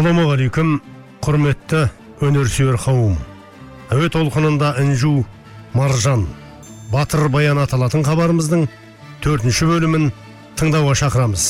[0.00, 0.78] Ассалаумағалейкум
[1.20, 1.80] құрметті
[2.24, 3.18] өнерсүйер қауым.
[3.92, 5.26] Әуе толқынында інжу
[5.76, 6.22] маржан
[6.88, 8.64] батыр баян аталатын хабарымыздың
[9.20, 10.08] төртінші бөлімін
[10.56, 11.44] тыңдауға шақырамыз.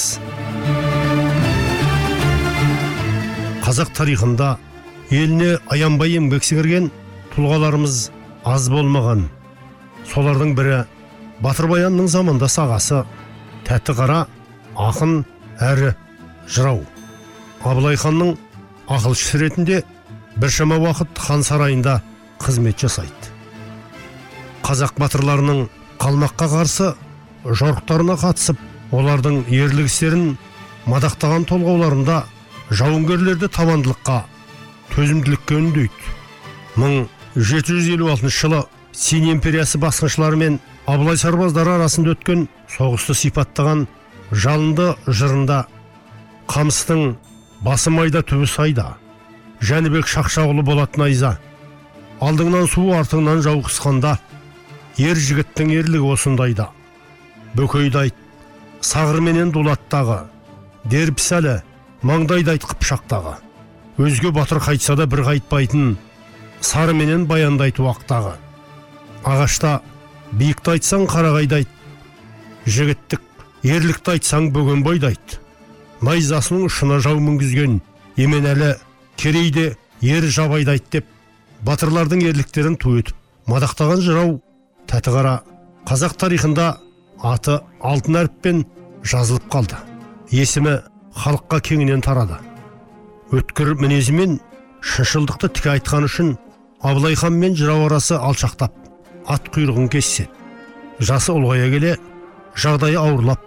[3.63, 4.57] Қазақ тарихында
[5.15, 6.91] еліне аянбай еңбек сіңірген
[7.37, 8.03] тұлғаларымыз
[8.51, 9.29] аз болмаған.
[10.11, 10.85] Солардың бірі
[11.39, 13.05] батыр баянның замандас ағасы
[13.71, 14.25] тәтті қара
[14.75, 15.21] ақын
[15.63, 15.95] әрі
[16.51, 16.83] жырау.
[17.61, 18.39] Абылай ханның
[18.91, 19.83] ақылшысы ретінде
[20.37, 22.01] біршама уақыт хан сарайында
[22.43, 23.31] қызмет жасайды.
[24.67, 25.69] Қазақ батырларының
[26.03, 26.91] қалмаққа қарсы
[27.45, 28.59] жорықтарына қатысып
[28.97, 30.35] олардың ерлік істерін
[30.91, 32.19] мадақтаған толғауларында
[32.71, 34.19] жауынгерлерді табандылыққа
[34.95, 36.13] төзімділікке үндейді.
[36.81, 43.15] Мың жеті жүз елу алтыншы жылы син империясы басқыншылары мен абылай сарбаздары арасында өткен соғысты
[43.23, 43.87] сипаттаған
[44.33, 45.65] жалынды жырында
[46.51, 47.15] қамыстың
[47.65, 48.97] басы майда түбі сайда.
[49.61, 51.37] Жәнібек шақшағұлы болатын найза.
[52.21, 54.17] Алдыңнан су артыңнан жау қысқанда.
[55.01, 56.71] Ер жігіттің ерлігі осындайда.
[57.57, 58.17] Бөкейді айт
[58.85, 60.23] сағырменен дулаттағы
[60.89, 61.61] дербісәлі
[62.07, 63.37] маңдайды айт қыпшақтағы.
[64.01, 65.97] Өзге батыр қайтса да бір қайтпайтын
[66.65, 68.37] сарыменен баяндайт уақтағы.
[69.25, 69.81] Ағашта
[70.33, 71.69] биікті айтсаң қарағайды айт
[72.65, 73.21] жігіттік
[73.65, 75.41] ерлікті айтсаң бөгенбайды айт
[76.05, 77.81] найзасының ұшына жау мінгізген.
[78.17, 78.75] Еменәлі
[79.21, 81.07] керейде ер жабайды айт деп
[81.67, 83.17] батырлардың ерліктерін ту етіп
[83.51, 84.37] мадақтаған жырау
[84.91, 85.35] тәті қара
[85.89, 86.69] қазақ тарихында
[87.23, 88.65] аты алтын әріппен
[89.05, 89.77] жазылып қалды.
[90.31, 90.79] Есімі
[91.17, 92.39] халыққа кеңінен тарады.
[93.35, 94.39] Өткір мінезімен
[94.81, 96.37] шыншылдықты тіке айтқаны үшін
[96.83, 98.73] абылай хан мен жырау арасы алшақтап
[99.29, 100.31] ат құйрығын кесседі
[101.01, 101.97] жасы ұлғая келе
[102.57, 103.45] жағдайы ауырлап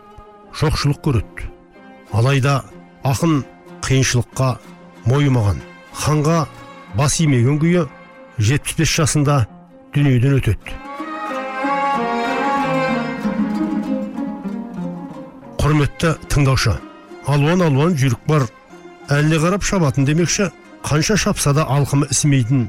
[0.60, 1.53] жоқшылық көреді.
[2.14, 2.62] Алайда
[3.04, 3.42] ақын
[3.84, 4.50] қиыншылыққа
[5.10, 5.60] мойымаған.
[5.94, 6.46] Ханға
[6.98, 7.88] бас имеген күйі
[8.38, 9.38] 75 жасында
[9.96, 10.78] дүниеден өтеді.
[15.64, 16.78] Құрметті тыңдаушы
[17.28, 18.48] алуан алуан жүйрік бар.
[19.10, 20.50] Әліне қарап шабатын демекші
[20.86, 22.68] қанша шапса да алқымы ісімейтін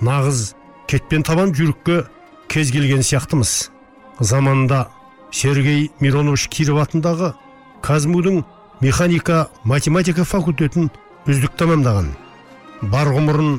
[0.00, 0.52] нағыз
[0.90, 2.04] кетпен табан жүйрікке
[2.48, 3.70] кез келген сияқтымыз.
[4.20, 4.88] Заманында
[5.30, 7.34] сергей миронович киров атындағы
[7.82, 8.42] казму-дің
[8.80, 10.90] механика математика факультетін
[11.26, 12.12] үздік тәмамдаған.
[12.92, 13.58] Бар ғұмырын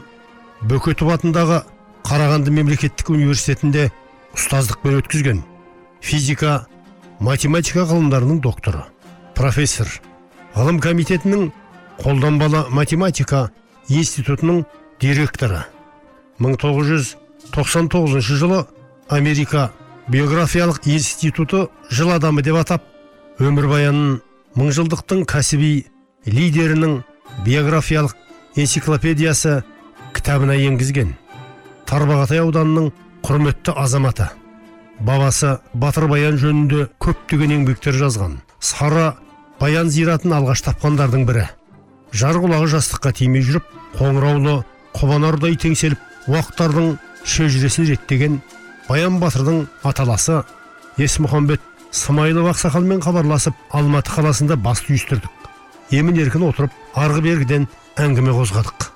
[0.70, 1.64] бөкетов атындағы
[2.08, 3.90] қарағанды мемлекеттік университетінде
[4.36, 5.42] ұстаздықпен өткізген.
[6.02, 6.66] Физика
[7.20, 8.86] математика ғылымдарының докторы
[9.36, 9.88] профессор.
[10.56, 11.52] Ғылым комитетінің
[12.00, 13.50] қолданбалы математика
[13.90, 14.64] институтының
[15.02, 15.66] директоры.
[16.40, 18.66] 1999 жылы
[19.10, 19.72] америка
[20.08, 22.84] биографиялық институты жыл адамы деп атап
[23.40, 24.22] өмірбаянын
[24.58, 25.72] мыңжылдықтың кәсіби
[26.26, 27.00] лидерінің
[27.46, 28.16] биографиялық
[28.58, 29.62] энциклопедиясы
[30.16, 31.14] кітабына енгізген.
[31.90, 32.92] Тарбағатай ауданының
[33.26, 34.30] құрметті азаматы.
[35.00, 38.40] Бабасы батыр баян жөнінде көптеген еңбектер жазған.
[38.60, 39.14] Сары
[39.60, 41.46] баян зиратын алғаш тапқандардың бірі.
[42.12, 43.66] Жар құлағы жастыққа тимей жүріп
[44.00, 44.64] қоңыраулы
[44.98, 48.40] қобанардай теңселіп уақтардың шежіресін реттеген
[48.90, 50.42] баян батырдың аталасы
[51.00, 51.62] есмұхамбет
[51.92, 55.30] смайылов ақсақалмен хабарласып алматы қаласында бас түйістірдік.
[55.92, 57.66] Емін еркін отырып арғы бергіден
[57.98, 58.90] әңгіме қозғадық.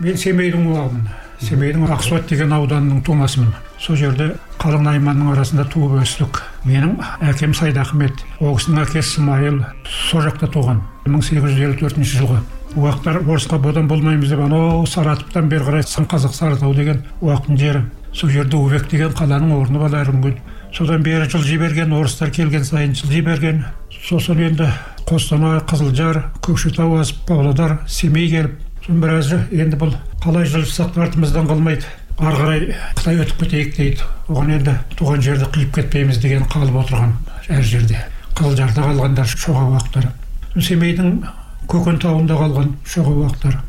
[0.00, 1.08] Мен семейдің ұлағымын.
[1.40, 3.50] Семейдің ақсуат деген ауданының тумасымын.
[3.80, 4.30] Сол жерде
[4.60, 6.42] қалың найманның арасында туып өстік.
[6.68, 10.82] Менің әкем сайдахмет ол кісінің әкесі смайыл сол жақта туған.
[11.08, 12.42] 1854 жылғы.
[12.76, 17.82] Уақтар орысқа бодан болмаймыз деп анау саратовтан бері қарай сын қазақ деген уақтың жері.
[18.12, 20.36] Сол жерде убек деген қаланың орны бар күнге
[20.72, 23.64] содан бері жылжи берген орыстар келген сайын жылжи берген
[24.08, 24.70] сосын енді
[25.08, 31.86] қостанай қызылжар көкшетау асып павлодар семей келіп сосын біраз енді бұл қалай жылжысақ артымыздан қалмайды.
[32.20, 32.64] Ары қарай
[32.96, 34.08] қытай өтіп кетейік дейді.
[34.28, 37.14] Оған енді туған жерді қиып кетпейміз деген қалып отырған
[37.48, 38.02] әр жерде.
[38.36, 40.10] Қызылжарда қалғандар шоға уақтары.
[40.56, 41.22] Семейдің
[41.70, 43.62] көкен тауында қалған шоға уақтары.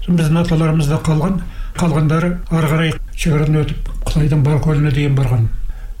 [0.00, 1.40] Сосын біздің аталарымызда қалған
[1.76, 5.48] қалғандары ары қарай шекараны өтіп қытайдың баркөліне дейін барған.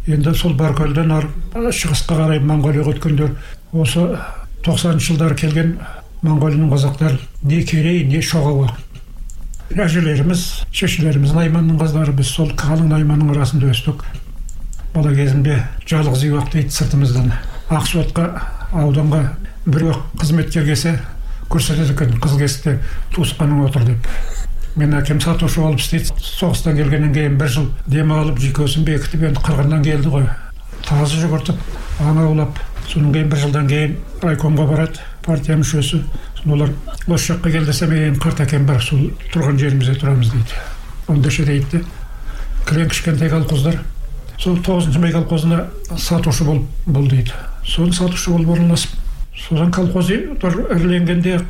[0.06, 3.32] Енді сол баркөлден ар шығысқа қарай моңғолияға өткендер
[3.74, 4.08] осы
[4.66, 5.76] тоқсаныншы жылдары келген
[6.22, 8.70] моңғолияның қазақтары не керей не шоғауы
[9.74, 14.04] әжелеріміз шешелеріміз найманның қыздары біз сол қалың найманның арасында өстік.
[14.94, 15.58] Бала кезімде
[15.90, 17.32] жалғыз үй дейді сыртымыздан.
[17.74, 18.28] Ақсуатқа
[18.72, 19.24] ауданға
[19.66, 20.94] біреу қызметке келсе
[21.50, 22.78] көрсетеді екен қыз келісте
[23.16, 24.08] туысқаның отыр деп.
[24.76, 26.12] Мен әкем сатушы болып істейді.
[26.20, 30.28] Соғыстан келгеннен кейін бір жыл демалып жүйкесін бекітіп енді қырғыннан келді ғой.
[30.86, 36.02] Тазы жүгіртіп аң аулап содан кейін бір жылдан кейін райкомға барады партия мүшесі.
[36.46, 36.70] Олар
[37.08, 40.60] осы жаққа кел десем енді қарт әкем бар сол тұрған жерімізде тұрамыз дейді.
[41.08, 41.80] Ондайша дейді.
[41.80, 41.84] Де
[42.68, 43.80] кілең кішкентай колхоздар.
[44.38, 45.64] Сол тоғызыншы май колхозына
[45.96, 47.32] сатушы болып бол дейді.
[47.64, 48.90] Соны сатушы болып орналасып
[49.48, 51.40] содан колхоздар іріленгенде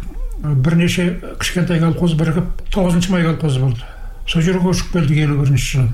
[0.43, 3.83] бірнеше кішкентай колхоз бірігіп тоғызыншы май колхозы болды.
[4.29, 5.93] Сол жерге көшіп келдік елу бірінші жылы.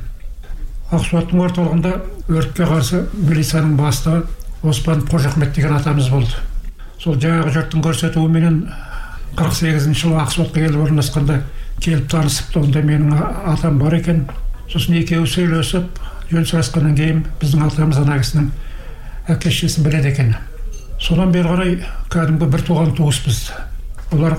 [0.93, 1.93] Ақсуаттың орталығында
[2.33, 4.25] өртке қарсы милицияның бастығы
[4.63, 6.37] оспан қожахмет деген атамыз болды.
[7.01, 8.59] Сол жаңағы жұрттың көрсетуіменен
[9.39, 11.41] қырық сегізінші жылы ақсуатқа келіп орналасқанда
[11.81, 13.17] келіп танысыпты онда менің
[13.55, 14.27] атам бар екен.
[14.69, 16.01] Сосын екеуі сөйлесіп
[16.31, 18.49] жөн сұрасқаннан кейін біздің атамыз ана кісінің
[19.33, 20.35] әке шешесін біледі екен.
[21.01, 21.77] Содан бері қарай
[22.13, 23.49] кәдімгі бір туған туыспыз
[24.13, 24.37] олар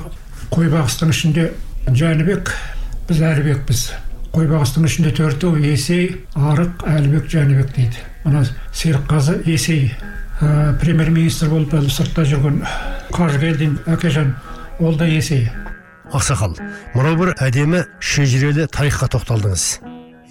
[0.54, 1.50] қойбағыстың ішінде
[1.90, 2.52] жәнібек
[3.10, 3.84] біз әлібекпіз.
[4.34, 8.06] Қойбағыстың ішінде төртеу есей арық әлібек жәнібек дейді.
[8.24, 9.92] Мына серікқазы есей
[10.42, 12.64] ә, премьер министр болып әлі сыртта жүрген.
[13.14, 14.34] Қажыгелдин әкежан
[14.80, 15.50] ол да есей.
[16.14, 16.58] Ақсақал
[16.94, 19.68] мынау бір әдемі шежірелі тарихқа тоқталдыңыз.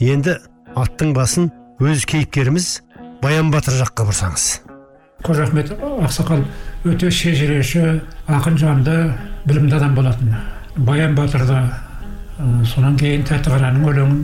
[0.03, 0.39] Енді
[0.79, 1.51] аттың басын
[1.83, 2.75] өз кейіпкеріміз
[3.23, 4.53] баян батыр жаққа бұрсаңыз
[5.23, 5.71] қожахмет
[6.03, 6.43] ақсақал
[6.85, 8.97] өте шежіреші ақын жанды
[9.47, 10.35] білімді адам болатын.
[10.77, 14.23] Баян батырды ә, сонан кейін тәтіқараның өлеңін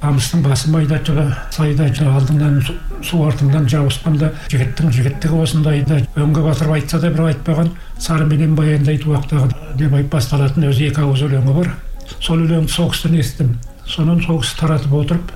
[0.00, 2.60] қамыстың басы майда жылы сайда жылы алдыңнан
[3.02, 9.50] су- артыңнан жауысқанда жігіттің жігіттігі осындайды өңге батырып айтса да бір айтпаған сарыменен баяндайды уақтағы
[9.76, 11.72] деп айтып басталатын өзі екі ауыз өлеңі бар.
[12.20, 13.56] Сол өлеңді сол кісіден естідім.
[13.86, 15.32] Сонан сол кісі таратып отырып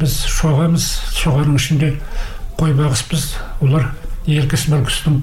[0.00, 0.88] біз шоғамыз
[1.20, 1.92] шоғаның ішінде
[2.58, 3.90] қой бағыспыз олар
[4.26, 5.20] елкіс мүлкістің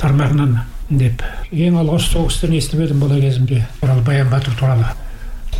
[0.00, 0.58] тармағынан
[0.90, 1.22] деп.
[1.52, 3.66] Ең алғаш сол кісіден естіп едім бала кезімде.
[3.80, 4.86] Туралы баян батыр туралы.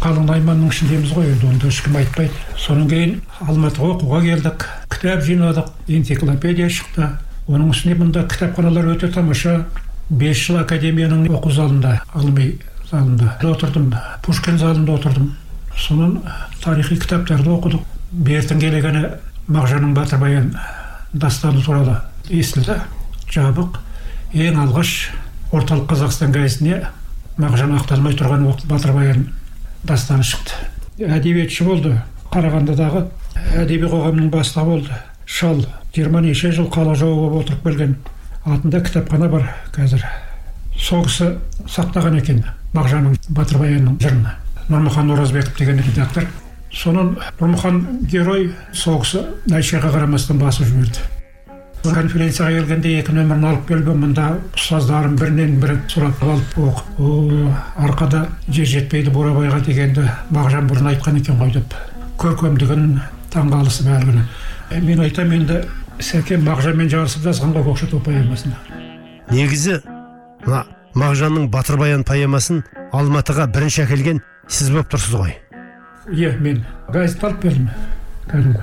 [0.01, 2.33] Қалың найманның ішіндеміз ғой енді онда ешкім айтпайды.
[2.57, 4.65] Содан кейін алматыға оқуға келдік
[4.95, 7.11] кітап жинадық энциклопедия шықты.
[7.51, 9.67] Оның үстіне мұнда кітапханалар өте тамаша.
[10.09, 12.49] Бес жыл академияның оқу залында ғылыми
[12.91, 13.93] залында отырдым.
[14.25, 15.35] Пушкин залында отырдым.
[15.77, 16.23] Сонан
[16.65, 17.85] тарихи кітаптарды оқыдық.
[18.11, 19.05] Бертін келгені
[19.49, 20.51] мағжанның батыр баян
[21.13, 22.01] дастаны туралы
[22.31, 22.81] естілді.
[23.31, 23.79] Жабық.
[24.31, 24.91] Ең алғаш
[25.51, 26.85] орталық қазақстан газетіне
[27.41, 29.25] мағжан ақталмай тұрған уақыт батыр баян
[29.83, 30.55] дастаны шықты.
[31.03, 31.97] Әдебиетші болды.
[32.31, 33.09] Қарағандыдағы
[33.59, 35.01] әдеби қоғамның бастығы болды.
[35.27, 37.97] Шал жиырма неше жыл қала жауы болып отырып келген
[38.45, 40.05] атында кітапхана бар қазір.
[40.79, 41.33] Сол кісі
[41.67, 42.45] сақтаған екен
[42.77, 44.29] мағжанның батыр баянның жырын
[44.71, 46.29] нұрмұхан оразбеков деген редактор
[46.71, 51.20] сонан нұрмұхан герой сол кісі қарамастан басып жіберді.
[51.85, 54.27] Конференцияға келгенде екі нөмірін алып келген мында
[54.59, 61.41] ұстаздарым бірінен бірі сұрап алып оқып арқада жер жетпейді бурабайға дегенді мағжан бұрын айтқан екен
[61.41, 61.75] ғой деп.
[62.21, 62.99] Көркемдігін
[63.33, 64.27] таңғалысып әлгіні
[64.71, 65.57] Е, мен айтамын енді
[66.05, 68.53] сәкен мағжанмен жарысып жазған ғой көкшетау поэмасын
[69.35, 69.81] негізі
[70.45, 70.61] мына
[70.95, 72.61] мағжанның батыр баян поэмасын
[72.95, 75.35] алматыға бірінші әкелген сіз болып тұрсыз ғой.
[76.15, 76.63] Иә мен
[76.95, 77.67] газет алып бердім
[78.31, 78.63] кәдімгі.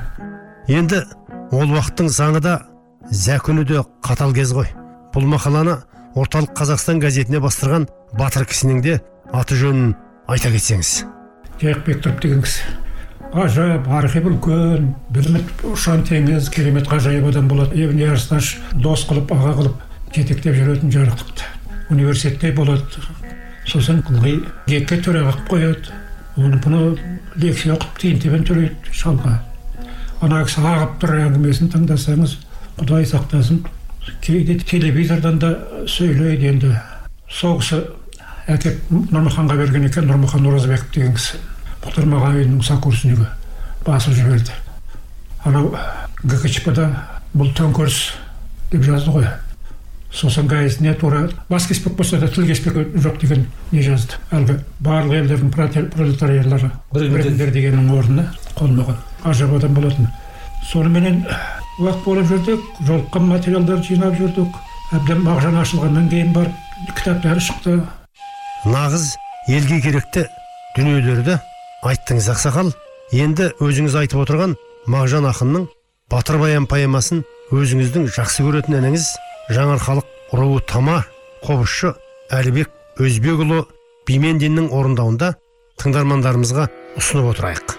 [0.80, 1.04] Енді
[1.52, 2.56] ол уақыттың заңы да
[3.12, 4.68] зәкүні де қатал кез ғой.
[5.14, 5.78] Бұл мақаланы
[6.18, 7.88] орталық қазақстан газетіне бастырған
[8.18, 9.00] батыр кісінің де
[9.34, 9.94] аты жөнін
[10.28, 11.06] айта кетсеңіз.
[11.62, 12.64] Жайық бектұров деген кісі.
[13.34, 17.76] Ғажап архив үлкен білімі ұшан теңіз керемет ғажайып адам болады.
[17.76, 19.82] Ибн ярсташ дос қылып аға қылып
[20.16, 21.48] жетектеп жүретін жарықтықты.
[21.92, 22.84] Университетте болады.
[23.68, 25.96] Сосын ылғи гекке төраға қылып қояды.
[26.38, 26.82] Оны бұны
[27.36, 29.40] лекция оқып тиын тебен төлейді шалға.
[30.22, 32.38] Ана кісі ағып тұр әңгімесін тыңдасаңыз
[32.78, 33.64] құдай сақтасын
[34.22, 35.54] кейде телевизордан да
[35.90, 36.74] сөйлейді енді
[37.30, 37.82] сол кісі
[38.48, 41.42] әкеп нұрмұханға берген екен нұрмұхан оразбеков деген кісі
[41.84, 43.28] мұхтар мағауиннің сокурснигі
[43.86, 44.56] басып жіберді
[45.48, 45.74] анау
[46.24, 46.88] гкчп да
[47.36, 48.00] бұл төңкеріс
[48.72, 49.28] деп жазды ғой
[50.14, 55.20] сосын газетіне тура бас кеспек болса да тіл кеспек жоқ деген не жазды әлгі барлық
[55.22, 60.08] елдердің пролетар- пролетариялары біріңдер дегеннің орнына қолма қол ғажап адам болатын
[60.72, 61.26] соныменен
[61.78, 64.56] уақыт болып жүрдік жолыққан материалдарды жинап жүрдік.
[64.96, 67.78] Әбден мағжан ашылғаннан кейін барып кітаптары шықты.
[68.66, 69.14] Нағыз
[69.52, 70.26] елге керекті
[70.78, 71.38] дүниелерді
[71.86, 72.72] айттыңыз ақсақал.
[73.14, 74.58] Енді өзіңіз айтып отырған
[74.90, 75.68] мағжан ақынның
[76.12, 77.24] батыр баян поэмасын
[77.56, 79.08] өзіңіздің жақсы көретін ініңіз
[79.56, 81.02] жаңарқалық руы тама
[81.46, 81.94] қобызшы
[82.36, 83.64] әлібек өзбекұлы
[84.10, 85.36] бимендиннің орындауында
[85.84, 86.70] тыңдармандарымызға
[87.00, 87.77] ұсынып отырайық.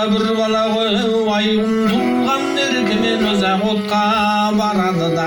[0.00, 0.94] Ақында бір бала ғой
[1.36, 4.04] ай ұмтылған еркімен ұзақ отқа
[4.56, 5.26] барады да.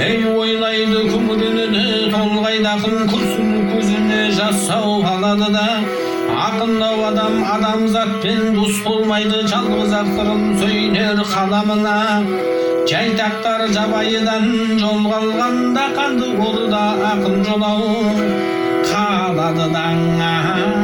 [0.00, 1.84] Ей ойлайды күңірене
[2.14, 5.68] толғайды ақын күрсіну көзіне жас алады да.
[6.48, 12.00] Ақындау адам адамзатпен дос болмайды жалғыз ақырын сөйлер қаламына.
[12.90, 14.50] Жайтақтар жабайыдан
[14.82, 18.63] жолға алғанда қанды орда ақын жолау.
[19.56, 20.83] Қалады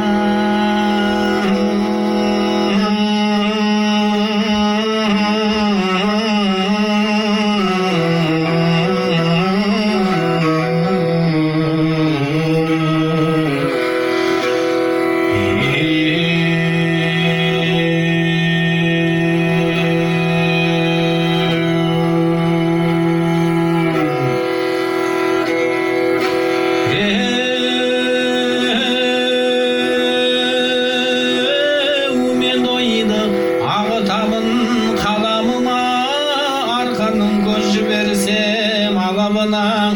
[37.81, 39.95] жіберсем алабына.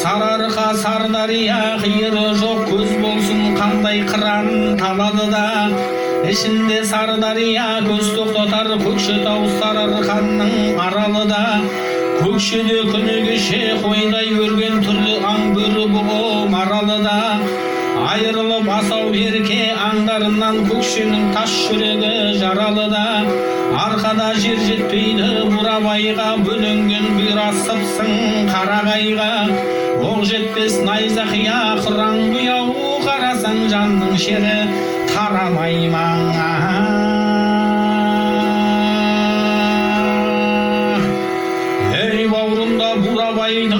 [0.00, 5.70] Сарыарқа сардария қиыры жоқ көз болсын қандай қыран табады да.
[6.30, 11.42] Ішінде сардария көз тоқтатар көкшетау сарыарқаның аралы да.
[12.20, 17.18] Көкшеде күні кеше қойдай өрген түрлі аң бөрі бұғы маралы да.
[18.10, 23.04] Айырылып асау ерке аңдарынан көкшенің тас жүрегі жаралы да
[23.84, 29.30] арқада жер жетпейді бурабайға бөленген бұйрасыпсың қарағайға.
[30.00, 32.74] Оқ жетпес найзақия қыран бұяу
[33.04, 34.56] қарасаң жанның шері
[35.12, 36.50] тарамай маңа.
[41.94, 43.79] Ей бауырымда бурабайдың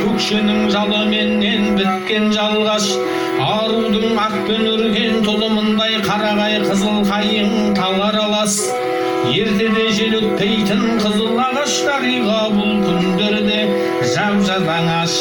[0.00, 2.86] көкшенің жалыменен біткен жалғаш.
[3.44, 8.60] Арудың ақпен үрген тұлымындай қарағай қызыл қайың тал аралас
[9.28, 13.60] ертеде жел өтпейтін қызыл ағаш дариға бұл күндерде
[14.14, 15.18] жап жалаңаш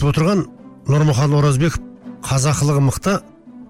[0.00, 0.46] айтып отырған
[0.88, 1.82] нұрмұхан оразбеков
[2.24, 3.16] қазақылығы мықты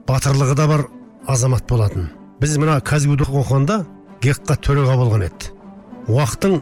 [0.07, 0.85] батырлығы да бар
[1.27, 2.11] азамат болатын.
[2.39, 3.81] Біз мына казгуды оқығанда
[4.23, 5.51] гекқа төреға болған еді.
[6.07, 6.61] Уақыттың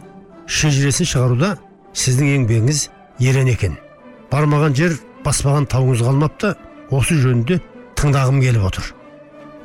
[0.49, 1.51] шежіресін шығаруда
[1.93, 2.81] сіздің еңбегіңіз
[3.21, 3.77] ерен екен.
[4.31, 6.55] Бармаған жер баспаған тауыңыз қалмапты
[6.89, 7.61] осы жөнінде
[7.93, 8.91] тыңдағым келіп отыр.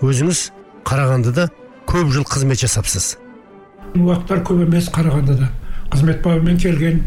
[0.04, 0.50] Өзіңіз
[0.84, 1.48] қарағандыда
[1.88, 3.14] көп жыл қызмет жасапсыз.
[3.96, 5.48] Уақыттар көп емес қарағандыда.
[5.94, 7.06] Қызмет бабымен келген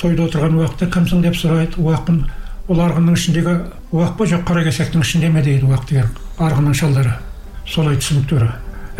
[0.00, 2.24] тойда отырған уақытта кімсің деп сұрайды уақпын
[2.70, 3.54] ол арғынның ішіндегі
[3.92, 7.14] уақ па жоқ қаракесектің ішінде ме дейді уақ деген арғынның шалдары.
[7.68, 8.48] Солай түсініктері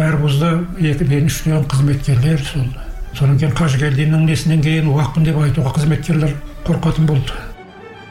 [0.01, 2.67] әр вузда екі мен үштен қызметкерлер сол.
[3.15, 6.35] Содан кейін қажыгелдиннің несінен кейін уақпын деп айтуға қызметкерлер
[6.67, 7.35] қорқатын болды.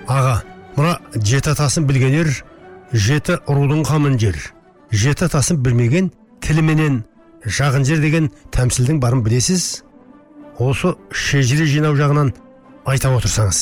[0.07, 0.41] Аға
[0.75, 2.31] мына жеті атасын білгенер
[2.91, 4.37] жеті рудың қамын жер.
[4.91, 6.11] Жеті атасын білмеген
[6.43, 7.03] тіліменен
[7.45, 9.83] жағын жер деген тәмсілдің барын білесіз?
[10.59, 12.33] Осы шежіре жинау жағынан
[12.89, 13.61] айта отырсаңыз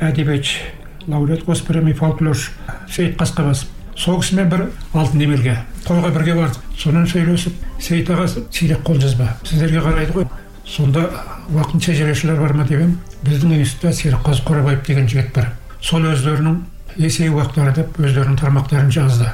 [0.00, 2.52] әдебиетші лауреат госпремий фольклоршы
[2.88, 8.84] сейіт қасқабасов сол кісімен бір алтын емелге тойға бірге бардық сонымен сөйлесіп сейіт аға сирек
[8.86, 10.28] қолжазба сіздерге қарайды ғой
[10.64, 11.06] сонда
[11.50, 15.50] уақыт шежірешілер бар ма деп едім біздің институтта серікқазы қорабаев деген жігіт бар
[15.80, 16.60] сол өздерінің
[16.96, 19.32] есей уақыттары деп өздерінің тармақтарын жазды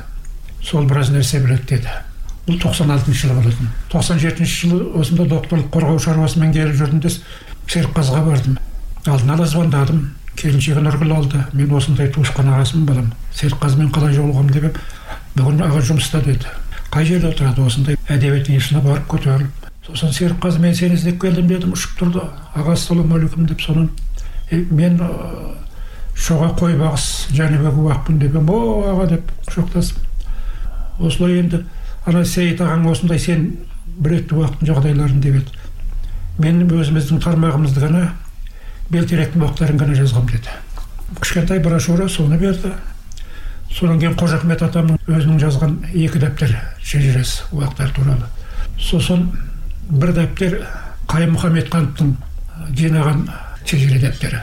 [0.62, 1.98] сол біраз нәрсе біледі деді
[2.46, 7.12] бұл 96 жылы болатын 97 жылы осында докторлық қорғау шаруасымен келіп жүрдім де
[7.66, 8.58] серікқазыға бардым
[9.12, 10.00] алдын ала звондадым
[10.36, 11.42] келіншегі нұргүл алды.
[11.52, 14.80] Мен осындай туысқан ағасымын балам серікқазымен қалай жолығамын деп
[15.36, 16.50] бүгін аға жұмыста деді.
[16.92, 19.70] Қай жерде отырады осындай әдебиет институтына барып көтеріліп?
[19.86, 22.24] Сосын серікқазы мен сені іздеп келдім дедім ұшып тұрды.
[22.54, 23.90] Аға ассалаумағалейкум деп содан
[24.50, 25.00] «Е, мен
[26.16, 28.58] шоға қой бағыс жәнібек уақпын деп о
[28.90, 29.96] аға деп құшақтасып
[30.98, 31.64] осылай енді
[32.06, 33.48] ана сейіт ағаң осындай сен
[33.98, 35.58] білетті уақыттың жағдайларын деп еді.
[36.38, 38.06] Мен өзіміздің тармағымызды ғана
[38.92, 40.52] белтеректің уақыттарын ғана жазғам деді.
[41.20, 42.72] Кішкентай брошюра соны берді.
[43.70, 48.28] Содан кейін қожа ахмет атамның өзінің жазған екі дәптер шежіресі уақыттар туралы.
[48.78, 49.26] Сосын
[49.90, 50.60] бір дәптер
[51.10, 52.14] қайым мұхамедхановтың
[52.78, 53.26] жинаған
[53.66, 54.40] шежіре дәптері.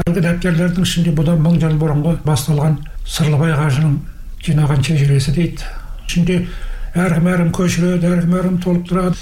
[0.00, 3.96] Әлгі дәптерлердің ішінде бұдан мың жыл бұрынғы басталған сырлыбай қажының
[4.44, 5.70] жинаған шежіресі дейді.
[6.06, 6.36] Ішінде
[6.94, 9.16] әркім әркім көшіреді әркім әркім толықтырады.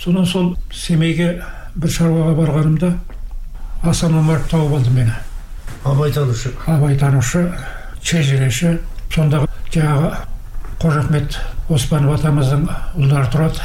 [0.00, 1.42] Содан сол семейге
[1.76, 2.92] бір шаруаға барғанымда
[3.82, 5.12] асан омаров тауып алды мені
[5.84, 7.46] абайтанушы абайтанушы
[8.04, 8.78] шежіреші
[9.14, 10.10] сондағы жаңағы
[10.82, 12.66] қожа ахмет оспанов атамыздың
[13.00, 13.64] ұлдары тұрады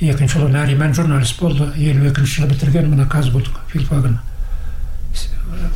[0.00, 4.18] екінші ұлы нариман журналист болды елу екінші жылы бітірген мына казгуд филфагын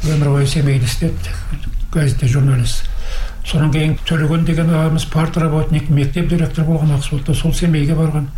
[0.09, 1.37] өмір бойы семейде істеді
[1.93, 2.89] газетте журналист
[3.45, 8.31] содан кейін төлеген деген ағамыз партработник мектеп директоры болған ақсуатта сол семейге барған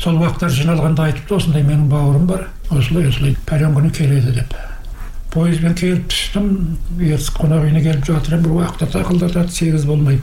[0.00, 4.54] сол уақыттар жиналғанда айтыпты осындай менің бауырым бар осылай осылай пәлен күні келеді деп.
[5.30, 6.46] Пойызбен келіп түстім
[6.98, 10.20] ертіс қонақ үйіне келіп жатыр бір уақытта тақылдатады сегіз болмай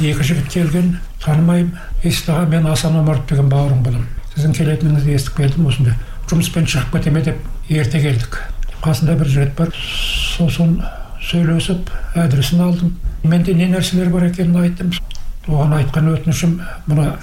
[0.00, 5.70] екі жігіт келген танымаймын есікті мен асан омаров деген бауырым боламын сіздің келетініңізді естіп келдім
[5.70, 5.96] осындай
[6.30, 8.36] жұмыспен шығып кете ме деп ерте келдік.
[8.84, 9.72] Қасында бір жігіт бар.
[10.36, 10.76] Сосын
[11.26, 12.94] сөйлесіп адресін алдым.
[13.24, 14.92] Менде не нәрселер бар екенін айттым
[15.48, 16.56] оған айтқан өтінішім
[16.86, 17.16] мына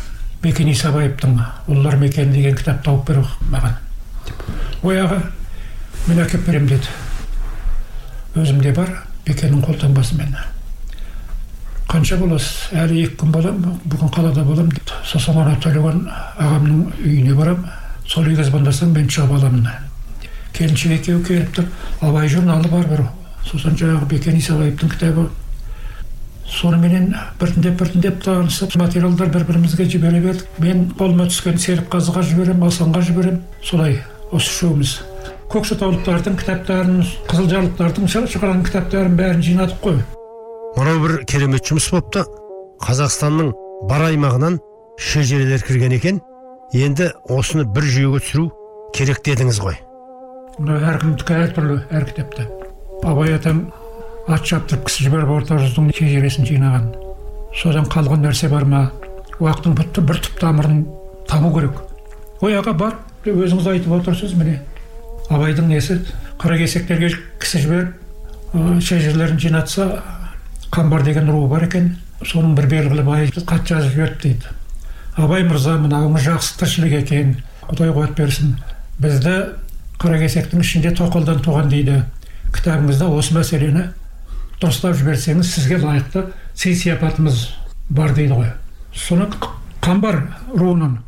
[0.44, 3.80] бекен исабаевтың ұлылар мекені деген кітап тауып беру маған.
[4.84, 5.22] Аға
[6.08, 6.94] мен әкеліп беремін деді.
[8.38, 8.94] Өзімде бар
[9.26, 10.38] бекеннің қолтаңбасымен
[11.88, 14.96] қанша боласыз әлі екі күн боламын бүгін қалада боламын деді.
[15.08, 16.04] Сосын ана төлеген
[16.36, 17.70] ағамның үйіне барамын
[18.08, 19.70] сол үйге звондасам мен шығып аламын.
[20.54, 21.70] Келіншек екеуі келіп тұр.
[22.02, 23.06] Абай журналы бар бір.
[23.48, 25.30] Сосын жаңағы бекен исабаевтың кітабы
[26.48, 33.04] соныменен біртіндеп біртіндеп танысып материалдар бір бірімізге жібере бердік мен қолыма түскен серікқазыға жіберемін асанға
[33.10, 34.00] жіберемін солай
[34.32, 34.98] осы үшеуміз
[35.52, 36.98] көкшетаулықтардың кітаптарын
[37.30, 40.02] қызылжарлықтардың шығарған кітаптарын бәрін жинадық қой.
[40.76, 42.26] Мынау бір керемет жұмыс болыпты
[42.84, 43.54] қазақстанның
[43.88, 44.60] бар аймағынан
[45.00, 46.20] шежірелер кірген екен.
[46.76, 48.50] Енді осыны бір жүйеге түсіру
[48.94, 49.80] керек дедіңіз ғой.
[50.60, 52.48] Мына әркімдікі әртүрлі әр кітапта.
[53.08, 53.70] Абай атам
[54.28, 56.88] ат шаптырып кісі жіберіп орта жүздің шежіресін жинаған.
[57.56, 58.82] Содан қалған нәрсе бар ма?
[59.40, 60.82] Уақыттың бір, түп тамырын
[61.30, 61.78] табу керек.
[62.44, 62.98] Ой аға бар.
[63.24, 64.60] Өзіңіз айтып отырсыз міне.
[65.30, 66.02] Абайдың несі?
[66.42, 69.88] Қаракесектерге кісі жіберіп шежірелерін жинатса
[70.72, 71.96] қамбар деген руы бар екен.
[72.22, 74.56] Соның бір белгілі байы хат жазып жіберді дейді.
[75.16, 77.38] Абай мырза мынауыңыз жақсы тіршілік екен.
[77.70, 78.58] Құдай қуат берсін.
[79.00, 79.38] Бізді
[80.02, 82.02] қаракесектің ішінде тоқалдан туған дейді.
[82.56, 83.88] Кітабыңызда осы мәселені
[84.62, 87.48] дұрыстап жіберсеңіз сізге лайықты сый сияпатымыз
[87.90, 88.52] бар дейді ғой.
[88.94, 89.30] Соны
[89.82, 91.00] қамбар руынан.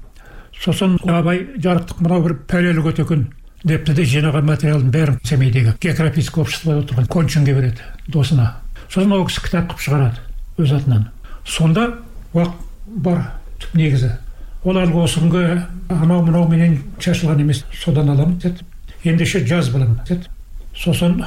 [0.59, 3.27] Сосын абай жарықтық мынау бір пәлелі көтекін
[3.63, 8.57] депті де жинаған материалдың бәрін семейдегі географический обществода отырған кончинге береді досына.
[8.89, 10.23] Сосын ол кісі кітап қылып шығарады
[10.59, 11.09] өз атынан.
[11.45, 11.85] Сонда
[12.33, 13.23] уақыт бар
[13.59, 14.11] түп негізі.
[14.63, 15.63] Ол әлгі осы күнгі
[15.95, 18.67] анау мынауменен шашылған емес содан аламын деді.
[19.03, 20.27] Ендеше жаз балам деді.
[20.75, 21.23] Сосын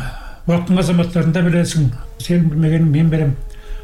[0.48, 1.88] уақыттың азаматтарын да білесің.
[2.22, 3.36] Сен білмегенін мен беремін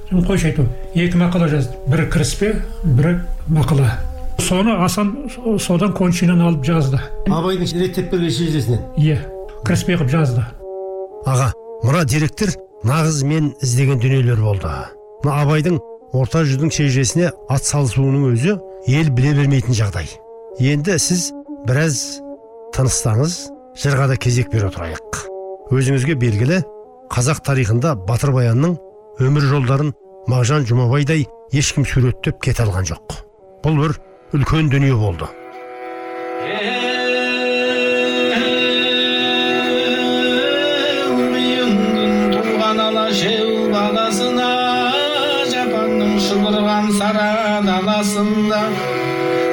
[0.09, 0.67] сосын қойшы айту.
[0.95, 2.53] Екі мақала жазды бірі кіріспе
[2.85, 3.19] бірі
[3.49, 3.99] мақала.
[4.39, 5.29] Соны асан
[5.61, 7.01] содан кончинаны алып жазды.
[7.29, 9.19] Абайдың реттеп берген шежіресінен иә
[9.67, 10.45] кіріспе қылып жазды.
[11.27, 11.53] Аға
[11.85, 14.73] мына деректер нағыз мен іздеген дүниелер болды.
[15.25, 15.81] Мына абайдың
[16.13, 20.09] орта жүздің шежіресіне ат салысуының өзі ел біле бермейтін жағдай.
[20.59, 21.33] Енді сіз
[21.67, 22.23] біраз
[22.77, 23.41] тыныстаңыз
[23.79, 25.38] жырға да кезек бере отырайық
[25.69, 26.63] өзіңізге белгілі
[27.13, 28.77] қазақ тарихында батыр баянның
[29.21, 29.91] өмір жолдарын
[30.31, 33.19] мағжан жұмабайдай ешкім суреттеп кете алған жоқ.
[33.65, 33.99] Бұл бір
[34.37, 35.29] үлкен дүние болды.
[42.33, 42.81] Туған
[45.53, 48.63] жапанның сара даласында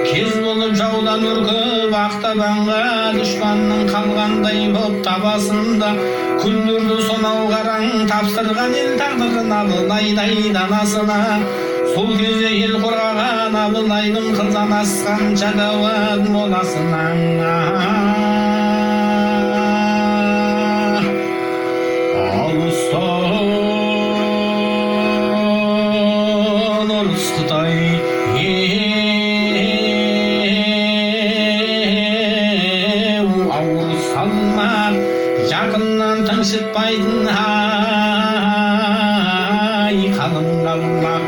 [0.07, 0.31] кез
[0.79, 2.79] жаудан үркіп ақтабанға
[3.15, 5.91] дұшпанның қалғандай боп табасында
[6.41, 11.21] күндерді сонау қараң тапсырған ел тағдырын абылайдай данасына
[11.93, 18.24] сол кезде ел қорғаған абылайдың қырдан асқан жадауын моласынан
[36.55, 37.43] шыжытпайтын ай
[40.15, 41.23] қалыңдалмақ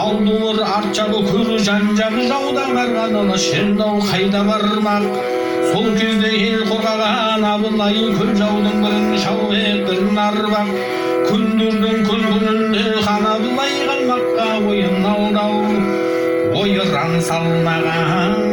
[0.00, 5.04] Алдыңыр арт жағы күр жан жағы жаудан барған алаш шердау қайда бармақ?
[5.72, 10.70] Сол кезде ел қорғаған абылай күн жаудың бірін шау ет бірін арбақ
[11.30, 15.54] күндердің күлгінінде хан абылай қалмаққа ойын алдау
[16.62, 18.49] ойыран салмаған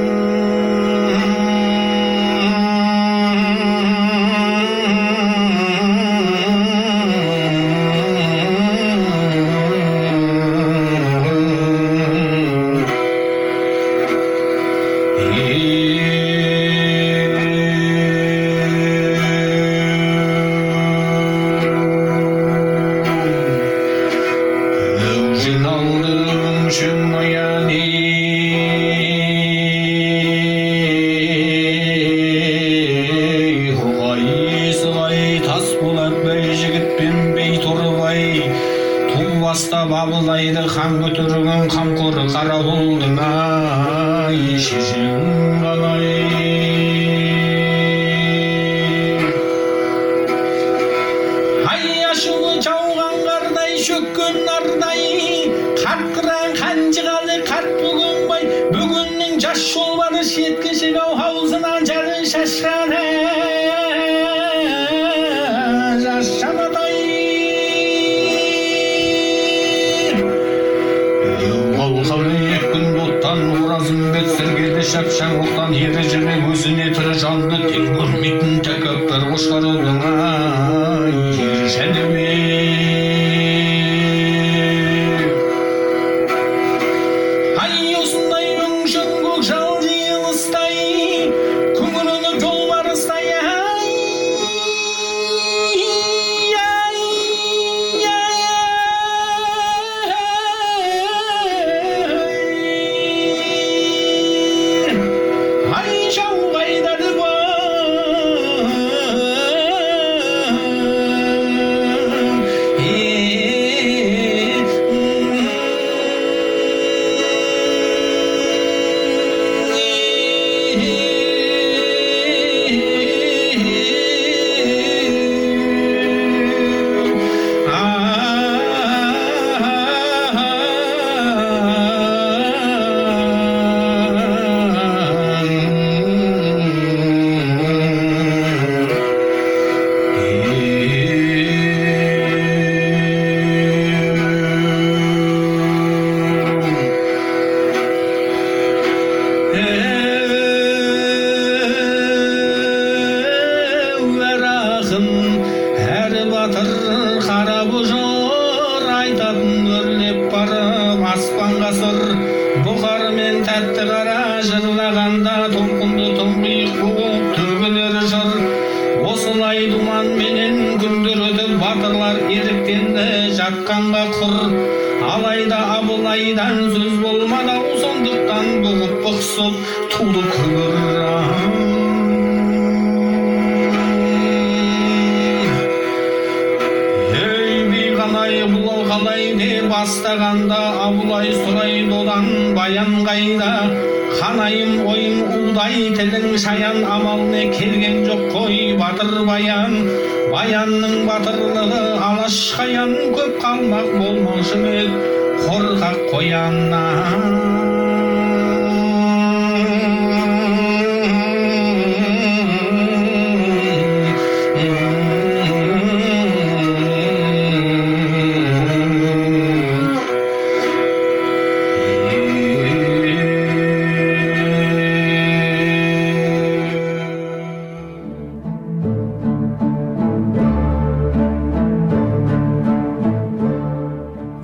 [76.07, 77.67] Yüzüne gözüne tıraş aldı.
[77.67, 80.76] Tek görmedin takaplar boşlar olduğuna.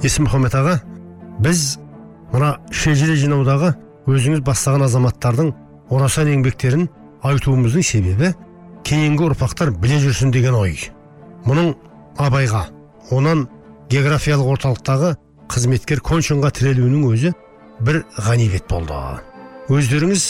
[0.04, 0.78] есім мұхаммед аға
[1.44, 1.78] біз
[2.34, 3.74] мына шежіре жинаудағы
[4.10, 5.52] өзіңіз бастаған азаматтардың
[5.94, 6.89] орасан еңбектерін
[7.24, 8.34] айтуымыздың себебі
[8.84, 10.76] кейінгі ұрпақтар біле жүрсін деген ой
[11.48, 11.74] мұның
[12.20, 12.66] абайға
[13.16, 13.48] онан
[13.92, 15.16] географиялық орталықтағы
[15.54, 17.34] қызметкер коншинға тірелуінің өзі
[17.84, 19.00] бір ғанибет болды.
[19.72, 20.24] Өздеріңіз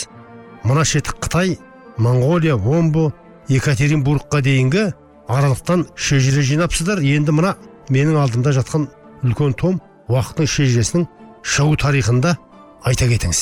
[0.68, 1.58] мына шеті қытай
[1.98, 3.12] моңғолия омбы
[3.50, 4.90] екатеринбургқа дейінгі
[5.28, 7.02] аралықтан шежіре жинапсыздар.
[7.02, 7.56] Енді мына
[7.90, 8.90] менің алдымда жатқан
[9.24, 9.80] үлкен том
[10.12, 11.08] уақыттың шежіресінің
[11.44, 12.36] шығу тарихында
[12.84, 13.42] айта кетіңіз.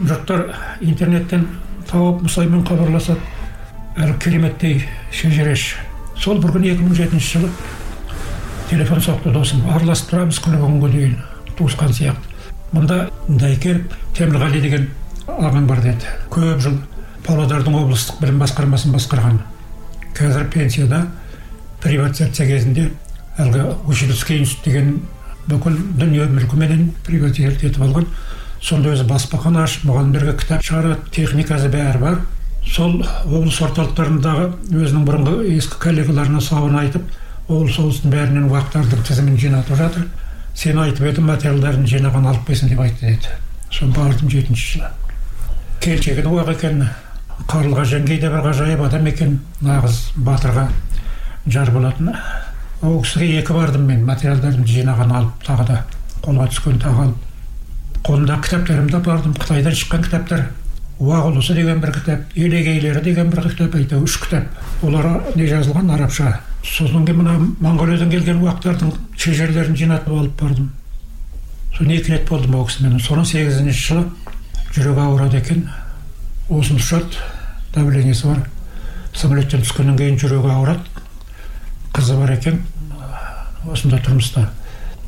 [0.00, 0.46] Жұрттар
[0.80, 1.46] интернеттен
[1.90, 3.20] тауып мұсаймен хабарласады
[4.00, 4.82] әлі кереметтей
[5.12, 5.74] шежіреш.
[6.16, 7.50] Сол бір күні екі мың жетінші жылы
[8.70, 9.66] телефон соқты досым.
[9.68, 11.16] Араласып тұрамыз күні бүгінге дейін
[11.58, 12.32] туысқан сияқты.
[12.72, 13.82] Мұнда дайкер
[14.16, 14.88] темірғали деген
[15.28, 16.08] ағаң бар деді.
[16.32, 16.78] Көп жыл
[17.26, 19.42] павлодардың облыстық білім басқармасын басқарған.
[20.16, 21.06] Қазір пенсияда
[21.82, 22.88] приватизация кезінде
[23.40, 25.00] әлгі учительский институт деген
[25.48, 28.06] бүкіл дүние мүлкіменен приватизация етіп алған
[28.62, 32.18] сонда өзі баспахана ашып мұғалімдерге кітап шығарады техникасы бәрі бар
[32.68, 37.08] сол облыс орталықтарындағы өзінің бұрынғы ескі коллегаларына сауын айтып
[37.48, 40.06] облыс облыстың бәрінен уақыттардың тізімін жинатып жатыр
[40.54, 43.34] сен айтып едің материалдарын жинаған алып келсін деп айтты деді
[43.72, 44.92] соны бардым жетінші жылы
[45.82, 46.86] келіншегі уақ екен
[47.50, 50.68] қарлыға жеңгей де бір ғажайып адам екен нағыз батырға
[51.50, 52.12] жар болатын
[52.82, 55.84] ол кісіге екі бардым мен материалдарымды жинаған алып тағы да
[56.22, 57.28] қолға түскен тағы алып
[58.02, 59.34] қолымдағы кітаптарымды апардым.
[59.38, 60.48] Қытайдан шыққан кітаптар
[60.98, 64.48] уақ ұлысы деген бір кітап елегейлері деген бір кітап әйтеуір үш кітап.
[64.82, 65.90] Олар не жазылған?
[65.94, 66.40] Арабша.
[66.66, 70.72] Содан кейін мына моңғолиядан келген уақтардың шежірелерін жинатып алып бардым.
[71.76, 72.98] Соны екі рет болдым ол кісімен.
[73.00, 74.04] Соның сегізінші жылы
[74.74, 75.68] жүрегі ауырады екен.
[76.50, 77.22] Осыны ұшады
[77.74, 78.44] давлениесі бар.
[79.14, 80.86] Самолеттен түскеннен кейін жүрегі ауырады.
[81.94, 82.62] Қызы бар екен.
[83.70, 84.48] Осында тұрмыста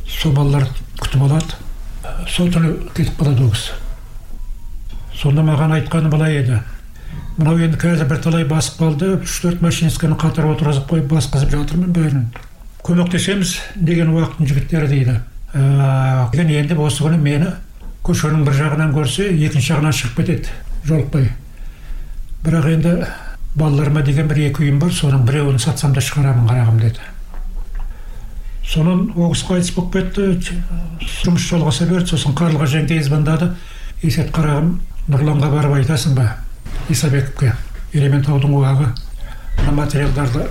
[0.08, 0.68] сол балалар
[1.00, 1.58] күтіп алады.
[2.28, 3.74] Сол түні кетіп қалады ол кісі.
[5.14, 6.60] Сонда маған айтқаны былай еді.
[7.36, 12.26] Мынау енді қазір бірталай басып қалды үш төрт машинисканы қатар отырғызып қойып басқызып жатырмын бәрін.
[12.84, 15.20] Көмектесеміз деген уақыттың жігіттері дейді.
[15.54, 17.54] Ә, енді осы күні мені
[18.04, 20.50] көшенің бір жағынан көрсе екінші жағынан шығып кетеді
[20.84, 21.30] жолықпай
[22.44, 22.92] бірақ енді
[23.56, 27.00] балаларыма деген бір екі үйім бар соның біреуін сатсам да шығарамын қарағым деді.
[28.64, 30.54] Сонан ол кісі қайтыс болып кетті
[31.22, 33.52] жұмыс жалғаса берді сосын қарлыға жеңге звондады
[34.02, 36.30] есет қарағым нұрланға барып айтасың ба
[36.90, 37.52] исабековке
[37.92, 38.88] ерейментаудың уағы
[39.60, 40.48] мына материалдарды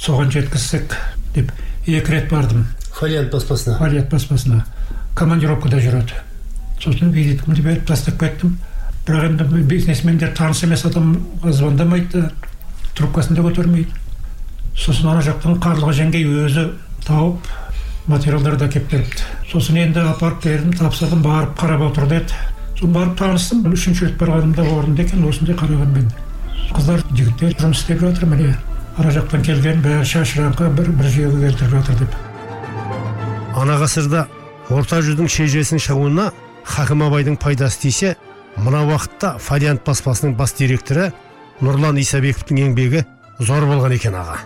[0.00, 0.96] соған жеткізсек
[1.34, 1.52] деп
[1.86, 2.66] екі рет бардым.
[2.92, 3.78] Фолиант баспасына.
[3.78, 4.64] Фолиант баспасына.
[5.14, 6.18] Командировкада жүреді.
[6.80, 8.58] Сосын визиткамды беріп тастап кеттім.
[9.06, 12.30] Бірақ енді бизнесмендер таныс емес адам звондамайды
[12.96, 13.90] трубкасын да көтермейді.
[14.76, 16.70] Сосын ана жақтан қарлыға жеңгей өзі
[17.06, 17.50] тауып
[18.10, 19.28] материалдарды әкеліп беріпті.
[19.50, 22.40] Сосын енді апарып бердім тапсырдым барып қарап отыр деді.
[22.78, 26.10] Соны барып таныстым үшінші рет барғанымда орында екен осындай қарағанмен
[26.74, 28.54] қыздар жігіттер жұмыс істеп жатыр міне
[28.98, 32.14] ара жақтан келген бәрі шашыраңқы бір бір жүйеге келтіріп жатыр деп.
[33.58, 34.26] Ана ғасырда
[34.70, 36.30] орта жүздің шежіресінің шығуына
[36.64, 38.14] хакім абайдың пайдасы тисе
[38.56, 41.10] мына уақытта фолиант баспасының бас директоры
[41.60, 43.04] нұрлан исабековтың еңбегі
[43.40, 44.38] зор болған екен аға.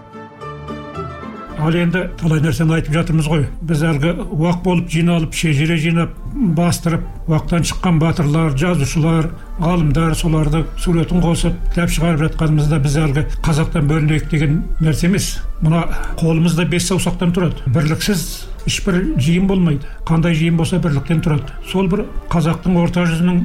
[1.59, 3.45] Ал енді талай нәрсені айтып жатырмыз ғой.
[3.65, 6.15] Біз әлгі уақ болып жиналып шежіре жинап
[6.57, 13.89] бастырып уақтан шыққан батырлар жазушылар ғалымдар соларды суретін қосып кітап шығарып жатқанымызда біз әлгі қазақтан
[13.91, 15.31] бөлінейік деген нәрсе емес.
[15.63, 15.87] Мына
[16.21, 17.63] қолымызда бес саусақтан тұрады.
[17.71, 18.27] Бірліксіз
[18.67, 19.87] ешбір жиын болмайды.
[20.09, 21.55] Қандай жиын болса бірліктен тұрады.
[21.71, 23.45] Сол бір қазақтың орта жүзінің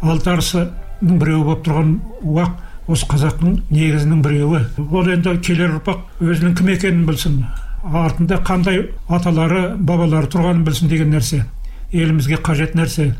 [0.00, 1.94] алты арысының біреуі болып тұрған
[2.24, 2.58] уақ
[2.90, 7.36] осы қазақтың негізінің біреуі ол енді келер ұрпақ өзінің кім екенін білсін.
[7.84, 11.44] Артында қандай аталары бабалары тұрғанын білсін деген нәрсе.
[11.92, 13.12] Елімізге қажет нәрсе.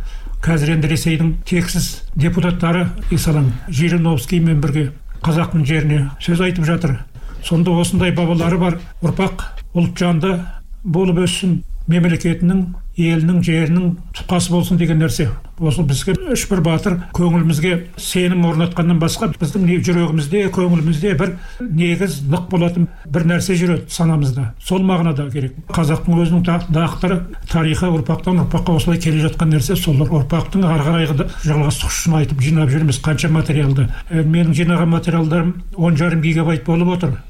[0.42, 4.88] Қазір енді ресейдің тексіз депутаттары исалаң жириновскиймен бірге
[5.22, 6.98] қазақтың жеріне сөз айтып жатыр.
[7.44, 10.38] Сонда осындай бабалары бар ұрпақ ұлтжанды
[10.82, 12.66] болып өссін мемлекетінің
[12.98, 15.28] елінің жерінің тұқасы болсын деген нәрсе.
[15.60, 22.88] Осы бізге ешбір батыр көңілімізге сенім орнатқаннан басқа біздің жүрегімізде көңілімізде бір негіз нық болатын
[23.06, 24.50] бір нәрсе жүреді санамызда.
[24.64, 25.56] Сол мағынада керек.
[25.70, 30.00] Қазақтың өзінің дақтыры тарихы ұрпақтан ұрпаққа осылай келе жатқан нәрсе сол.
[30.00, 33.88] Ұрпақтың ары қарайғы жалғастық айтып жинап жүрміз қанша материалды.
[34.10, 37.20] Ә, менің жинаған материалдарым он жарым гигабайт болып отыр.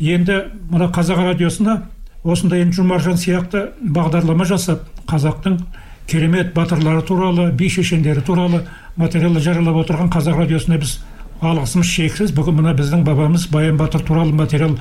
[0.00, 1.82] Енді мына қазақ радиосына
[2.22, 5.58] осындай енді жұмаржан сияқты бағдарлама жасап қазақтың
[6.06, 8.62] керемет батырлары туралы би шешендері туралы
[8.96, 10.98] материал жариялап отырған қазақ радиосына біз
[11.42, 12.34] алғысымыз шексіз.
[12.36, 14.76] Бүгін мына біздің бабамыз баян батыр туралы материал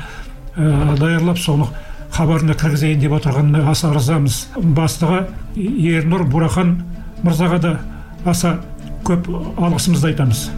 [0.56, 1.66] ә, даярлап соны
[2.14, 4.44] хабарына кіргізейін деп отырғанына аса ырзамыз.
[4.58, 5.24] Бастығы
[5.56, 6.76] ернұр бурахан
[7.24, 7.74] мырзаға да
[8.26, 8.60] аса
[9.08, 10.50] көп алғысымызды айтамыз.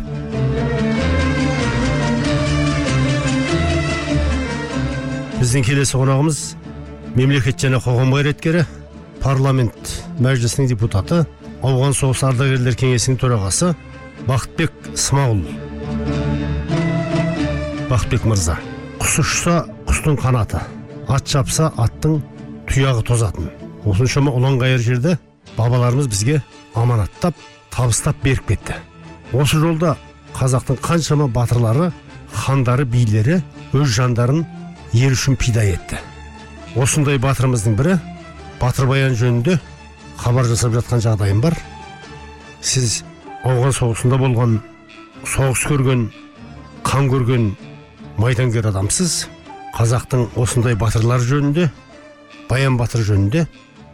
[5.40, 6.44] Біздің келесі қонағымыз
[7.16, 8.64] мемлекет және қоғам қайраткері
[9.22, 9.90] парламент
[10.24, 11.20] мәжілісінің депутаты
[11.62, 13.74] ауған соғысы ардагерлер кеңесінің төрағасы
[14.26, 15.44] бақытбек смағұл.
[17.92, 18.58] Бақытбек мырза
[19.02, 20.64] құс ұшса құстың қанаты
[21.08, 22.18] ат шапса аттың
[22.72, 23.52] тұяғы тозатын.
[23.86, 25.18] Осыншама ұланғайыр жерді
[25.58, 26.40] бабаларымыз бізге
[26.74, 27.38] аманаттап
[27.70, 28.80] табыстап беріп кетті.
[29.34, 29.98] Осы жолда
[30.34, 31.92] қазақтың қаншама батырлары
[32.34, 34.48] хандары билері өз жандарын
[34.94, 36.02] ел үшін пида етті.
[36.80, 37.98] Осындай батырымыздың бірі
[38.62, 39.60] батыр баян жөнінде
[40.18, 41.58] хабар жасап жатқан жағдайым бар.
[42.62, 43.04] Сіз
[43.44, 44.58] ауған соғысында болған
[45.28, 46.08] соғыс көрген
[46.88, 47.52] қан көрген
[48.18, 49.28] майдангер адамсыз.
[49.74, 51.70] Қазақтың осындай батырлары жөнінде
[52.50, 53.48] баян батыр жөнінде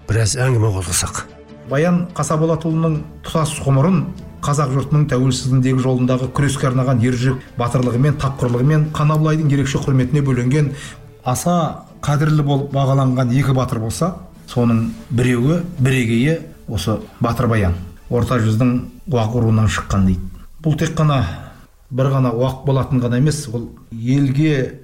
[0.07, 1.23] біраз әңгіме қозғасақ.
[1.69, 4.01] Баян қасаболатұлының тұтас ғұмырын
[4.43, 10.71] қазақ жұртының тәуелсіздігіндегі жолындағы күреске арнаған ержүрек батырлығымен тапқырлығымен қан абылайдың ерекше құрметіне бөленген
[11.27, 11.55] аса
[12.05, 14.13] қадірлі болып бағаланған екі батыр болса
[14.49, 17.75] соның біреуі бірегейі осы батыр баян.
[18.09, 18.71] Орта жүздің
[19.11, 20.45] уақ руынан шыққан дейді.
[20.63, 21.21] Бұл тек қана
[21.89, 24.79] бір ғана уақ болатын ғана емес ол елге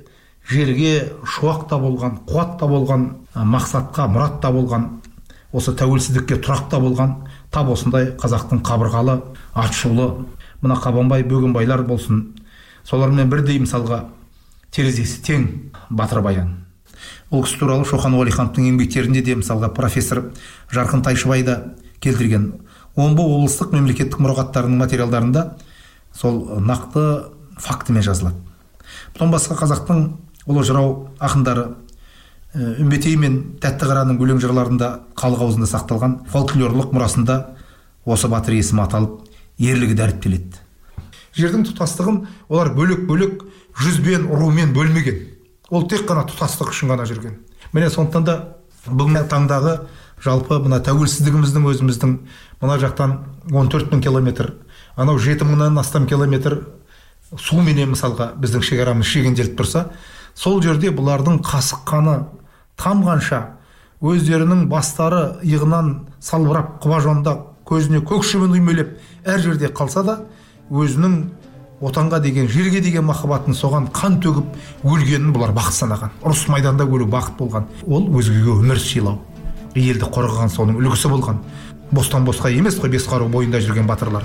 [0.50, 4.90] жерге шуақ та болған қуат та болған мақсатқа мұрат та болған
[5.56, 7.16] осы тәуелсіздікке тұрақта болған.
[7.52, 9.22] Тап осындай қазақтың қабырғалы
[9.54, 10.10] атшулы
[10.62, 12.36] мына қабанбай бөгенбайлар болсын.
[12.84, 14.04] Солармен бірдей мысалға
[14.76, 15.48] терезесі тең
[15.90, 16.65] батыр баян.
[17.32, 20.32] Ол кісі туралы шоқан уәлихановтың еңбектерінде де мысалға профессор
[20.74, 22.52] жарқын тайшыбай да келтірген.
[22.96, 25.46] Омбы облыстық мемлекеттік мұрағаттарының материалдарында
[26.14, 28.38] сол нақты фактімен жазылады.
[29.16, 30.06] Бұдан басқа қазақтың
[30.48, 31.72] ұлы жырау ақындары
[32.56, 37.42] үмбетей мен тәтті қараның өлең жырларында халық аузында сақталған фольклорлық мұрасында
[38.06, 39.26] осы батыр есімі аталып
[39.60, 40.62] ерлігі дәріптеледі
[41.36, 43.44] жердің тұтастығын олар бөлек бөлек
[43.82, 45.35] жүзбен румен бөлмеген.
[45.70, 47.40] Ол тек қана тұтастық үшін ғана жүрген.
[47.74, 48.36] Міне сондықтан да
[48.86, 49.76] бүгінгі таңдағы
[50.24, 52.14] жалпы мына тәуелсіздігіміздің өзіміздің
[52.62, 53.18] мына жақтан
[53.52, 54.54] 14 мың километр
[54.96, 56.60] анау жеті мыңнан астам километр
[57.38, 59.88] суменен мысалға біздің шекарамыз шегенделіп тұрса
[60.38, 62.16] сол жерде бұлардың қасық қаны
[62.80, 63.42] тамғанша
[64.06, 65.92] өздерінің бастары иығынан
[66.24, 67.36] салбырап құбажонда
[67.68, 70.20] көзіне көк шыбын үймелеп әр жерде қалса да
[70.70, 71.18] өзінің
[71.82, 76.14] отанға деген жерге деген махаббатын соған қан төгіп өлгенін бұлар бақыт санаған.
[76.24, 77.68] Ұрыс майданда өлу бақыт болған.
[77.88, 79.20] Ол өзгеге өмір сыйлау.
[79.76, 81.42] Елді қорғаған соның үлгісі болған.
[81.92, 84.24] Бостан босқа емес қой бес қару бойында жүрген батырлар.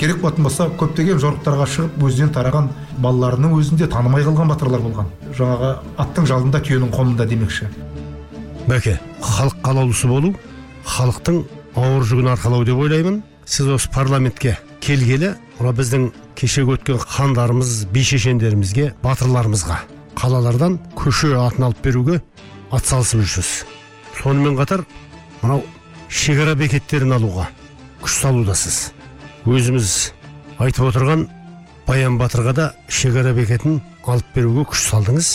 [0.00, 2.70] Керек болатын болса көптеген жорықтарға шығып өзінен тараған
[3.04, 5.10] балаларының өзінде танымай қалған батырлар болған.
[5.36, 7.68] Жаңағы аттың жалында түйенің қомында демекші.
[8.66, 10.32] Бәке халық қалаулысы болу
[10.86, 11.42] халықтың
[11.76, 13.22] ауыр жүгін арқалау деп ойлаймын.
[13.44, 19.80] Сіз осы парламентке келгелі мына біздің кешегі өткен хандарымыз би шешендерімізге батырларымызға
[20.18, 22.20] қалалардан көше атын алып беруге
[22.70, 23.50] атсалысып жүрсіз.
[24.20, 24.84] Сонымен қатар
[25.42, 25.64] мынау
[26.08, 27.48] шекара бекеттерін алуға
[28.02, 28.78] күш салудасыз.
[29.46, 30.12] Өзіміз
[30.60, 31.26] айтып отырған
[31.86, 35.30] баян батырға да шекара бекетін алып беруге күш салдыңыз.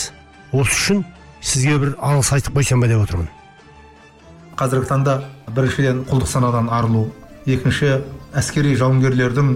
[0.54, 1.06] Осы үшін
[1.42, 3.30] сізге бір алғыс айтып қойсам ба деп отырмын.
[4.56, 5.16] Қазіргі таңда
[5.52, 7.10] біріншіден құлдық санадан арылу
[7.46, 7.98] екінші
[8.38, 9.56] әскери жауынгерлердің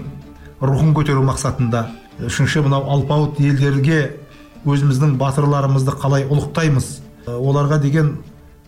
[0.60, 1.86] рухын көтеру мақсатында.
[2.20, 4.00] Үшінші мынау алпауыт елдерге
[4.68, 6.88] өзіміздің батырларымызды қалай ұлықтаймыз?
[7.26, 8.18] Оларға деген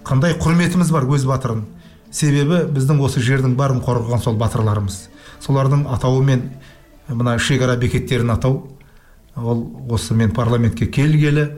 [0.05, 1.67] қандай құрметіміз бар өз батырын?
[2.13, 5.09] Себебі біздің осы жердің барын қорғаған сол батырларымыз.
[5.41, 6.47] Солардың атауымен
[7.09, 8.69] мына шекара бекеттерін атау
[9.37, 11.49] ол осы мен парламентке келгелі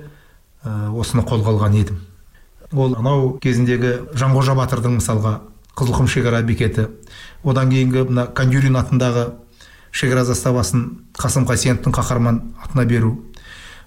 [0.65, 2.03] осыны қолға алған едім.
[2.73, 5.41] Ол анау кезіндегі жанқожа батырдың мысалға
[5.75, 6.89] қызылқұм шекара бекеті.
[7.45, 9.33] Одан кейінгі мына кандюрин атындағы
[9.95, 13.15] шекара заставасын қасым қайсеновтың қаһарман атына беру.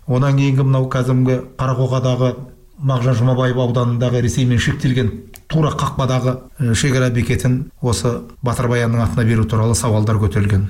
[0.08, 2.32] Одан кейінгі мынау кәдімгі қарақоғадағы
[2.80, 5.12] мағжан жұмабаев ауданындағы ресеймен шектелген
[5.52, 10.68] тура қақпадағы шекара бекетін осы батыр баянның атына беру туралы сауалдар көтерілген.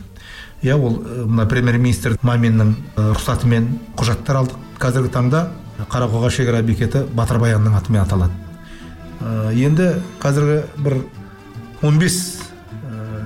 [0.63, 0.97] Иә ол
[1.27, 3.67] мына премьер министр маминнің рұқсатымен
[3.99, 4.57] құжаттар алдық.
[4.81, 5.43] Қазіргі таңда
[5.91, 8.33] қарақоға шекара бекеті батыр баянның атымен аталады.
[9.53, 10.97] Енді қазіргі бір
[11.81, 12.36] 15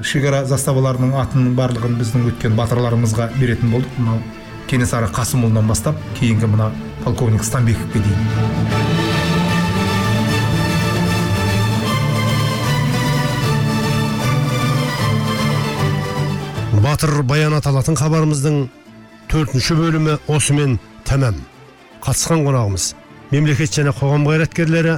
[0.03, 3.97] шекара заставаларының атының барлығын біздің өткен батырларымызға беретін болдық.
[3.99, 4.21] Мынау
[4.69, 6.71] кенесары қасымұлынан бастап кейінгі мына
[7.03, 8.19] полковник стамбековке дейін.
[16.81, 18.63] Батыр баян аталатын хабарымыздың
[19.29, 21.37] төртінші бөлімі осымен тәмам.
[22.01, 22.93] Қатысқан қонағымыз
[23.31, 24.97] мемлекет және қоғам қайраткерлері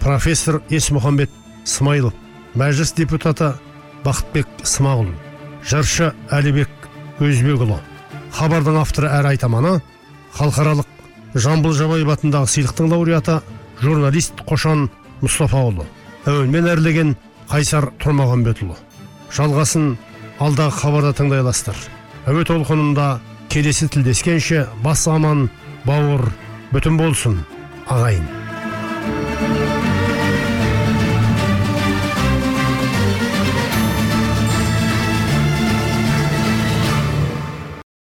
[0.00, 1.32] профессор есмұхамбет
[1.64, 2.14] смайылов
[2.54, 3.50] мәжіліс депутаты
[4.04, 5.10] бақытбек смағұл
[5.66, 6.68] жыршы әлібек
[7.22, 7.78] өзбекұлы.
[8.36, 9.78] Хабардың авторы әрі айтаманы
[10.36, 10.88] халықаралық
[11.34, 13.40] жамбыл жабаев атындағы сыйлықтың лауреаты
[13.80, 14.88] журналист қошан
[15.22, 15.86] мұстафаұлы.
[16.26, 17.14] Әуенмен әрлеген
[17.50, 18.76] қайсар тұрмағанбетұлы.
[19.32, 19.94] Жалғасын
[20.40, 21.78] алдағы хабарда тыңдай аласыздар
[22.26, 23.20] әуе толқынында
[23.52, 25.46] келесі тілдескенше бас аман
[25.86, 26.26] бауыр
[26.72, 27.38] бүтін болсын
[27.86, 28.45] ағайын.